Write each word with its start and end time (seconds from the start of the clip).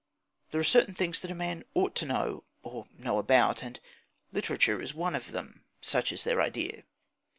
There 0.49 0.59
are 0.59 0.63
certain 0.63 0.95
things 0.95 1.21
that 1.21 1.29
a 1.29 1.35
man 1.35 1.63
ought 1.75 1.93
to 1.97 2.07
know, 2.07 2.43
or 2.63 2.85
to 2.85 3.03
know 3.03 3.19
about, 3.19 3.61
and 3.61 3.79
literature 4.31 4.81
is 4.81 4.95
one 4.95 5.13
of 5.13 5.31
them: 5.31 5.63
such 5.79 6.11
is 6.11 6.23
their 6.23 6.41
idea. 6.41 6.85